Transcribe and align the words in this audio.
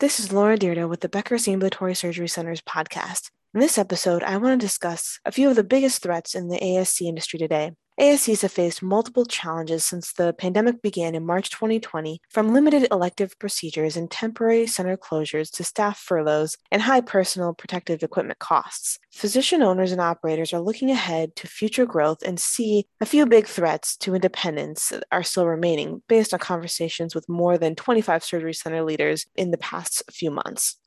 This 0.00 0.18
is 0.18 0.32
Laura 0.32 0.56
Dyrda 0.56 0.88
with 0.88 1.00
the 1.00 1.10
Becker's 1.10 1.46
Ambulatory 1.46 1.94
Surgery 1.94 2.26
Center's 2.26 2.62
podcast. 2.62 3.28
In 3.52 3.60
this 3.60 3.76
episode, 3.76 4.22
I 4.22 4.38
want 4.38 4.58
to 4.58 4.66
discuss 4.66 5.20
a 5.26 5.30
few 5.30 5.50
of 5.50 5.56
the 5.56 5.62
biggest 5.62 6.02
threats 6.02 6.34
in 6.34 6.48
the 6.48 6.58
ASC 6.58 7.02
industry 7.02 7.38
today. 7.38 7.72
ASCs 8.00 8.40
have 8.40 8.52
faced 8.52 8.82
multiple 8.82 9.26
challenges 9.26 9.84
since 9.84 10.14
the 10.14 10.32
pandemic 10.32 10.80
began 10.80 11.14
in 11.14 11.26
March 11.26 11.50
2020, 11.50 12.22
from 12.30 12.54
limited 12.54 12.88
elective 12.90 13.38
procedures 13.38 13.94
and 13.94 14.10
temporary 14.10 14.66
center 14.66 14.96
closures 14.96 15.50
to 15.50 15.62
staff 15.62 15.98
furloughs 15.98 16.56
and 16.70 16.80
high 16.80 17.02
personal 17.02 17.52
protective 17.52 18.02
equipment 18.02 18.38
costs. 18.38 18.98
Physician 19.12 19.60
owners 19.60 19.92
and 19.92 20.00
operators 20.00 20.54
are 20.54 20.62
looking 20.62 20.90
ahead 20.90 21.36
to 21.36 21.46
future 21.46 21.84
growth 21.84 22.22
and 22.22 22.40
see 22.40 22.86
a 23.02 23.06
few 23.06 23.26
big 23.26 23.46
threats 23.46 23.98
to 23.98 24.14
independence 24.14 24.94
are 25.12 25.22
still 25.22 25.46
remaining 25.46 26.02
based 26.08 26.32
on 26.32 26.40
conversations 26.40 27.14
with 27.14 27.28
more 27.28 27.58
than 27.58 27.74
25 27.74 28.24
surgery 28.24 28.54
center 28.54 28.82
leaders 28.82 29.26
in 29.36 29.50
the 29.50 29.58
past 29.58 30.02
few 30.10 30.30
months. 30.30 30.78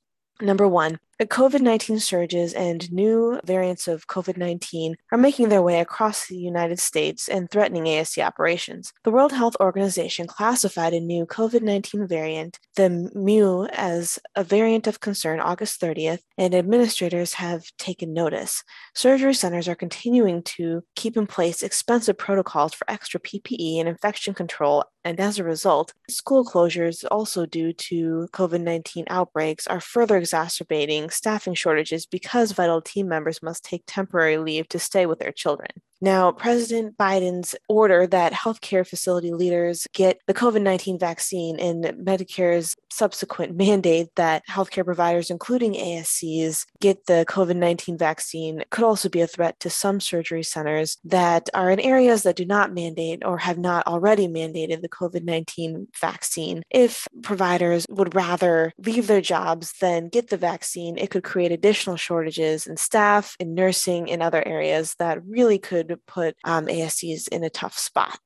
Number 0.42 0.68
one, 0.68 1.00
the 1.20 1.28
COVID 1.28 1.62
19 1.62 2.00
surges 2.00 2.54
and 2.54 2.92
new 2.92 3.40
variants 3.46 3.88
of 3.88 4.08
COVID 4.08 4.36
19 4.36 4.96
are 5.12 5.18
making 5.18 5.50
their 5.50 5.62
way 5.62 5.80
across 5.80 6.28
the 6.28 6.36
United 6.36 6.80
States 6.80 7.30
and 7.30 7.50
threatening 7.50 7.84
ASC 7.84 8.22
operations. 8.22 8.92
The 9.04 9.12
World 9.12 9.32
Health 9.32 9.56
Organization 9.60 10.26
classified 10.26 10.92
a 10.92 11.00
new 11.00 11.28
COVID 11.28 11.62
19 11.62 12.08
variant, 12.08 12.60
the 12.76 13.12
Mu, 13.14 13.68
as 13.68 14.18
a 14.36 14.44
variant 14.44 14.88
of 14.88 15.00
concern 15.02 15.40
August 15.40 15.80
30th, 15.80 16.20
and 16.38 16.56
administrators 16.56 17.36
have 17.36 17.64
taken 17.78 18.12
notice. 18.12 18.64
Surgery 18.96 19.36
centers 19.36 19.68
are 19.68 19.76
continuing 19.76 20.42
to 20.44 20.84
keep 20.96 21.16
in 21.16 21.28
place 21.28 21.62
expensive 21.62 22.18
protocols 22.18 22.74
for 22.74 22.90
extra 22.90 23.20
PPE 23.20 23.80
and 23.80 23.88
infection 23.88 24.34
control, 24.34 24.84
and 25.06 25.20
as 25.20 25.38
a 25.40 25.44
result, 25.44 25.94
school 26.10 26.46
closures, 26.46 27.04
also 27.12 27.46
due 27.46 27.74
to 27.74 28.28
COVID 28.32 28.62
19 28.62 29.06
outbreaks, 29.10 29.68
are 29.68 29.82
further 29.82 30.18
exacerbating 30.18 31.10
staffing 31.10 31.54
shortages 31.54 32.06
because 32.06 32.52
vital 32.54 32.82
team 32.82 33.08
members 33.08 33.44
must 33.44 33.64
take 33.66 33.84
temporary 33.86 34.38
leave 34.38 34.70
to 34.70 34.80
stay 34.80 35.06
with 35.06 35.20
their 35.20 35.32
children. 35.32 35.70
Now, 36.04 36.34
President 36.34 36.98
Biden's 36.98 37.56
order 37.70 38.06
that 38.08 38.34
healthcare 38.34 38.86
facility 38.86 39.32
leaders 39.32 39.88
get 39.94 40.20
the 40.28 40.34
COVID 40.34 40.62
19 40.62 41.00
vaccine 41.00 41.58
and 41.62 41.86
Medicare's 42.06 42.76
subsequent 42.92 43.56
mandate 43.66 44.10
that 44.18 44.44
healthcare 44.50 44.84
providers, 44.84 45.30
including 45.30 45.76
ASCs, 45.76 46.66
get 46.82 47.06
the 47.06 47.24
COVID 47.30 47.56
19 47.56 47.98
vaccine 47.98 48.66
could 48.70 48.84
also 48.84 49.08
be 49.08 49.22
a 49.22 49.28
threat 49.28 49.58
to 49.62 49.70
some 49.70 50.02
surgery 50.02 50.44
centers 50.44 50.98
that 51.06 51.50
are 51.54 51.72
in 51.72 51.80
areas 51.80 52.24
that 52.24 52.36
do 52.36 52.44
not 52.44 52.74
mandate 52.74 53.24
or 53.24 53.38
have 53.38 53.58
not 53.58 53.88
already 53.88 54.28
mandated 54.28 54.82
the 54.82 54.90
COVID 54.90 55.24
19 55.24 55.88
vaccine. 56.02 56.64
If 56.70 57.08
providers 57.22 57.86
would 57.90 58.14
rather 58.14 58.74
leave 58.78 59.08
their 59.08 59.22
jobs 59.22 59.72
than 59.80 60.10
get 60.10 60.30
the 60.30 60.36
vaccine, 60.36 60.98
it 60.98 61.12
could 61.12 61.24
create 61.24 61.54
additional 61.54 61.96
shortages 61.96 62.68
in 62.68 62.76
staff, 62.76 63.38
in 63.40 63.56
nursing, 63.56 64.10
in 64.10 64.22
other 64.22 64.46
areas 64.46 64.96
that 65.00 65.26
really 65.26 65.60
could 65.60 65.93
put 65.98 66.36
um, 66.44 66.68
ASCs 66.68 67.28
in 67.28 67.44
a 67.44 67.50
tough 67.50 67.78
spot. 67.78 68.20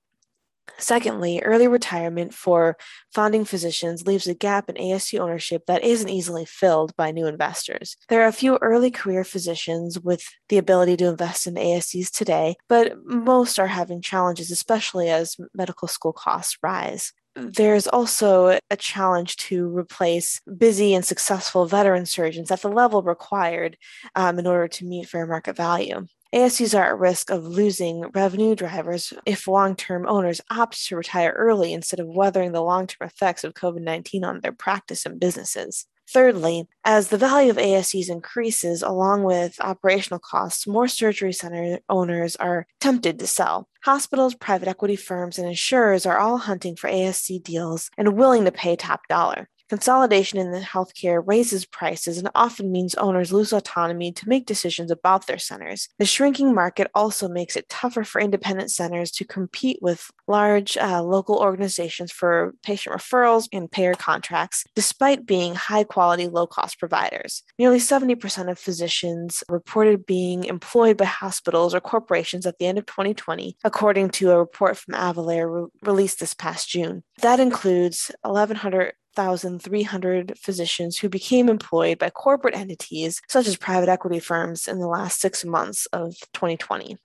Secondly, 0.79 1.41
early 1.43 1.67
retirement 1.67 2.33
for 2.33 2.77
founding 3.13 3.45
physicians 3.45 4.05
leaves 4.05 4.27
a 4.27 4.35
gap 4.35 4.69
in 4.69 4.75
ASC 4.75 5.19
ownership 5.19 5.65
that 5.65 5.83
isn't 5.83 6.09
easily 6.09 6.45
filled 6.45 6.95
by 6.95 7.11
new 7.11 7.25
investors. 7.25 7.97
There 8.09 8.21
are 8.23 8.27
a 8.27 8.33
few 8.33 8.57
early 8.61 8.91
career 8.91 9.23
physicians 9.23 9.99
with 9.99 10.23
the 10.49 10.57
ability 10.57 10.97
to 10.97 11.07
invest 11.07 11.47
in 11.47 11.55
ASCs 11.55 12.11
today, 12.11 12.57
but 12.69 12.93
most 13.05 13.57
are 13.57 13.67
having 13.67 14.01
challenges, 14.01 14.51
especially 14.51 15.09
as 15.09 15.35
medical 15.55 15.87
school 15.87 16.13
costs 16.13 16.57
rise 16.61 17.13
there's 17.37 17.87
also 17.87 18.59
a 18.69 18.75
challenge 18.77 19.35
to 19.35 19.67
replace 19.67 20.41
busy 20.57 20.93
and 20.93 21.05
successful 21.05 21.65
veteran 21.65 22.05
surgeons 22.05 22.49
at 22.49 22.61
the 22.61 22.67
level 22.67 23.03
required 23.03 23.77
um, 24.15 24.39
in 24.39 24.47
order 24.47 24.67
to 24.67 24.85
meet 24.85 25.07
fair 25.07 25.27
market 25.27 25.55
value. 25.55 26.07
ASCs 26.35 26.77
are 26.77 26.83
at 26.83 26.99
risk 26.99 27.29
of 27.29 27.45
losing 27.45 28.01
revenue 28.13 28.55
drivers 28.55 29.13
if 29.25 29.47
long 29.47 29.75
term 29.75 30.05
owners 30.07 30.41
opt 30.49 30.85
to 30.87 30.95
retire 30.95 31.31
early 31.31 31.73
instead 31.73 31.99
of 31.99 32.07
weathering 32.07 32.51
the 32.51 32.61
long 32.61 32.87
term 32.87 33.07
effects 33.07 33.43
of 33.43 33.53
COVID 33.53 33.81
19 33.81 34.23
on 34.23 34.41
their 34.41 34.51
practice 34.51 35.05
and 35.05 35.19
businesses. 35.19 35.85
Thirdly, 36.09 36.67
as 36.85 37.09
the 37.09 37.17
value 37.17 37.49
of 37.49 37.57
ASCs 37.57 38.09
increases 38.09 38.81
along 38.81 39.23
with 39.23 39.59
operational 39.59 40.19
costs, 40.19 40.65
more 40.65 40.87
surgery 40.87 41.33
center 41.33 41.79
owners 41.89 42.37
are 42.37 42.65
tempted 42.79 43.19
to 43.19 43.27
sell. 43.27 43.67
Hospitals, 43.83 44.33
private 44.33 44.69
equity 44.69 44.95
firms, 44.95 45.37
and 45.37 45.47
insurers 45.47 46.05
are 46.05 46.17
all 46.17 46.37
hunting 46.37 46.77
for 46.77 46.89
ASC 46.89 47.43
deals 47.43 47.89
and 47.97 48.17
willing 48.17 48.45
to 48.45 48.51
pay 48.51 48.77
top 48.77 49.01
dollar. 49.09 49.49
Consolidation 49.69 50.39
in 50.39 50.51
the 50.51 50.59
healthcare 50.59 51.21
raises 51.25 51.65
prices 51.65 52.17
and 52.17 52.29
often 52.33 52.71
means 52.71 52.95
owners 52.95 53.33
lose 53.33 53.51
autonomy 53.51 54.11
to 54.13 54.29
make 54.29 54.45
decisions 54.45 54.91
about 54.91 55.27
their 55.27 55.37
centers. 55.37 55.89
The 55.99 56.05
shrinking 56.05 56.53
market 56.53 56.89
also 56.95 57.27
makes 57.27 57.55
it 57.55 57.67
tougher 57.67 58.03
for 58.03 58.21
independent 58.21 58.71
centers 58.71 59.11
to 59.11 59.25
compete 59.25 59.79
with 59.81 60.09
large 60.27 60.77
uh, 60.77 61.03
local 61.03 61.37
organizations 61.37 62.11
for 62.11 62.53
patient 62.63 62.95
referrals 62.95 63.47
and 63.51 63.69
payer 63.69 63.93
contracts, 63.93 64.63
despite 64.75 65.25
being 65.25 65.55
high 65.55 65.83
quality, 65.83 66.27
low 66.27 66.47
cost 66.47 66.79
providers. 66.79 67.43
Nearly 67.59 67.79
70% 67.79 68.49
of 68.49 68.59
physicians 68.59 69.43
reported 69.49 70.05
being 70.05 70.45
employed 70.45 70.97
by 70.97 71.05
hospitals 71.05 71.75
or 71.75 71.81
corporations 71.81 72.45
at 72.45 72.57
the 72.57 72.67
end 72.67 72.77
of 72.77 72.85
2020, 72.85 73.57
according 73.63 74.09
to 74.11 74.31
a 74.31 74.37
report 74.37 74.77
from 74.77 74.95
Avalere 74.95 75.63
re- 75.63 75.69
released 75.81 76.19
this 76.19 76.33
past 76.33 76.69
June. 76.69 77.03
That 77.21 77.39
includes 77.39 78.11
1,100 78.23 78.93
1,300 79.17 80.37
physicians 80.37 80.97
who 80.97 81.09
became 81.09 81.49
employed 81.49 81.97
by 81.97 82.09
corporate 82.09 82.55
entities 82.55 83.21
such 83.27 83.47
as 83.47 83.57
private 83.57 83.89
equity 83.89 84.19
firms 84.19 84.67
in 84.67 84.79
the 84.79 84.87
last 84.87 85.19
six 85.19 85.43
months 85.43 85.85
of 85.87 86.15
2020. 86.33 86.97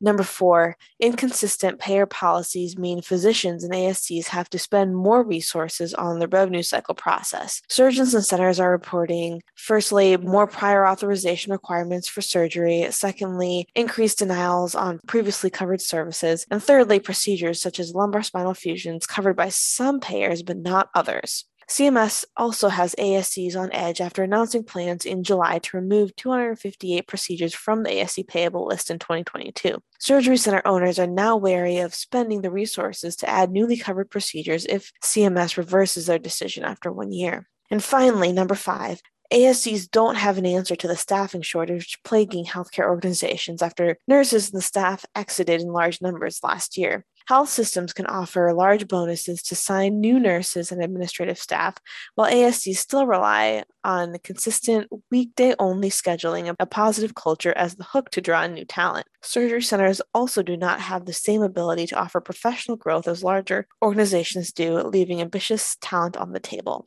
Number 0.00 0.22
four, 0.22 0.76
inconsistent 1.00 1.78
payer 1.78 2.04
policies 2.04 2.76
mean 2.76 3.00
physicians 3.00 3.64
and 3.64 3.72
ASCs 3.72 4.26
have 4.26 4.50
to 4.50 4.58
spend 4.58 4.94
more 4.94 5.22
resources 5.22 5.94
on 5.94 6.18
the 6.18 6.28
revenue 6.28 6.62
cycle 6.62 6.94
process. 6.94 7.62
Surgeons 7.68 8.14
and 8.14 8.24
centers 8.24 8.60
are 8.60 8.70
reporting, 8.70 9.42
firstly, 9.54 10.16
more 10.18 10.46
prior 10.46 10.86
authorization 10.86 11.50
requirements 11.50 12.08
for 12.08 12.20
surgery, 12.20 12.86
secondly, 12.90 13.66
increased 13.74 14.18
denials 14.18 14.74
on 14.74 15.00
previously 15.06 15.48
covered 15.48 15.80
services, 15.80 16.46
and 16.50 16.62
thirdly, 16.62 17.00
procedures 17.00 17.60
such 17.60 17.80
as 17.80 17.94
lumbar 17.94 18.22
spinal 18.22 18.54
fusions 18.54 19.06
covered 19.06 19.36
by 19.36 19.48
some 19.48 19.98
payers 20.00 20.42
but 20.42 20.58
not 20.58 20.90
others. 20.94 21.46
CMS 21.68 22.24
also 22.36 22.68
has 22.68 22.94
ASCs 22.94 23.56
on 23.56 23.72
edge 23.72 24.00
after 24.00 24.22
announcing 24.22 24.62
plans 24.62 25.04
in 25.04 25.24
July 25.24 25.58
to 25.58 25.76
remove 25.76 26.14
258 26.14 27.08
procedures 27.08 27.54
from 27.54 27.82
the 27.82 27.90
ASC 27.90 28.26
payable 28.28 28.66
list 28.66 28.88
in 28.90 29.00
2022. 29.00 29.82
Surgery 29.98 30.36
center 30.36 30.62
owners 30.64 30.98
are 30.98 31.08
now 31.08 31.36
wary 31.36 31.78
of 31.78 31.94
spending 31.94 32.42
the 32.42 32.52
resources 32.52 33.16
to 33.16 33.28
add 33.28 33.50
newly 33.50 33.76
covered 33.76 34.10
procedures 34.10 34.64
if 34.66 34.92
CMS 35.02 35.56
reverses 35.56 36.06
their 36.06 36.20
decision 36.20 36.62
after 36.62 36.92
one 36.92 37.10
year. 37.10 37.48
And 37.68 37.82
finally, 37.82 38.32
number 38.32 38.54
five, 38.54 39.00
ASCs 39.32 39.90
don't 39.90 40.14
have 40.14 40.38
an 40.38 40.46
answer 40.46 40.76
to 40.76 40.86
the 40.86 40.96
staffing 40.96 41.42
shortage 41.42 41.98
plaguing 42.04 42.44
healthcare 42.44 42.88
organizations 42.88 43.60
after 43.60 43.98
nurses 44.06 44.52
and 44.52 44.62
staff 44.62 45.04
exited 45.16 45.60
in 45.60 45.72
large 45.72 46.00
numbers 46.00 46.40
last 46.44 46.76
year. 46.76 47.04
Health 47.26 47.48
systems 47.48 47.92
can 47.92 48.06
offer 48.06 48.52
large 48.54 48.86
bonuses 48.86 49.42
to 49.42 49.56
sign 49.56 50.00
new 50.00 50.20
nurses 50.20 50.70
and 50.70 50.80
administrative 50.80 51.38
staff, 51.38 51.74
while 52.14 52.30
ASCs 52.30 52.76
still 52.76 53.04
rely 53.04 53.64
on 53.82 54.16
consistent 54.22 54.88
weekday 55.10 55.52
only 55.58 55.90
scheduling 55.90 56.46
and 56.46 56.56
a 56.60 56.66
positive 56.66 57.16
culture 57.16 57.52
as 57.56 57.74
the 57.74 57.82
hook 57.82 58.10
to 58.10 58.20
draw 58.20 58.44
in 58.44 58.54
new 58.54 58.64
talent. 58.64 59.08
Surgery 59.22 59.62
centers 59.62 60.00
also 60.14 60.40
do 60.40 60.56
not 60.56 60.80
have 60.80 61.04
the 61.04 61.12
same 61.12 61.42
ability 61.42 61.88
to 61.88 61.98
offer 61.98 62.20
professional 62.20 62.76
growth 62.76 63.08
as 63.08 63.24
larger 63.24 63.66
organizations 63.82 64.52
do, 64.52 64.76
leaving 64.78 65.20
ambitious 65.20 65.76
talent 65.80 66.16
on 66.16 66.32
the 66.32 66.38
table. 66.38 66.86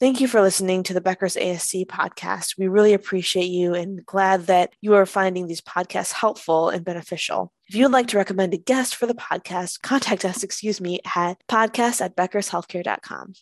Thank 0.00 0.22
you 0.22 0.28
for 0.28 0.40
listening 0.40 0.82
to 0.84 0.94
the 0.94 1.02
Becker's 1.02 1.36
ASC 1.36 1.84
podcast. 1.84 2.56
We 2.56 2.68
really 2.68 2.94
appreciate 2.94 3.50
you 3.50 3.74
and 3.74 4.04
glad 4.06 4.46
that 4.46 4.72
you 4.80 4.94
are 4.94 5.04
finding 5.04 5.46
these 5.46 5.60
podcasts 5.60 6.12
helpful 6.12 6.70
and 6.70 6.82
beneficial. 6.82 7.52
If 7.68 7.74
you 7.74 7.84
would 7.84 7.92
like 7.92 8.06
to 8.08 8.16
recommend 8.16 8.54
a 8.54 8.56
guest 8.56 8.96
for 8.96 9.04
the 9.04 9.14
podcast, 9.14 9.82
contact 9.82 10.24
us, 10.24 10.42
excuse 10.42 10.80
me, 10.80 11.00
at 11.14 11.46
podcast 11.48 12.00
at 12.00 12.16
beckershealthcare.com. 12.16 13.34